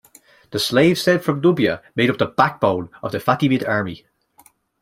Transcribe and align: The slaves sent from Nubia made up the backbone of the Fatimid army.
The 0.49 0.57
slaves 0.57 0.99
sent 0.99 1.23
from 1.23 1.41
Nubia 1.41 1.83
made 1.95 2.09
up 2.09 2.17
the 2.17 2.25
backbone 2.25 2.89
of 3.03 3.11
the 3.11 3.19
Fatimid 3.19 3.67
army. 3.67 4.07